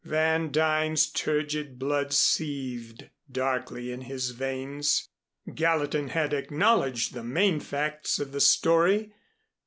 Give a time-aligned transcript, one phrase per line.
[0.03, 5.07] Van Duyn's turgid blood seethed darkly in his veins.
[5.53, 9.13] Gallatin had acknowledged the main facts of the story.